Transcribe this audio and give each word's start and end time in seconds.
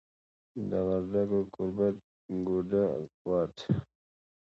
د 0.69 0.71
وردګو 0.87 1.39
ګوربت، 1.53 1.97
ګوډه، 2.47 2.83
خوات 3.15 3.55